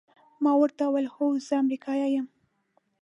ما 0.43 0.51
ورته 0.61 0.83
وویل: 0.85 1.07
هو، 1.15 1.27
زه 1.45 1.53
امریکایی 1.61 2.07
یم. 2.15 2.27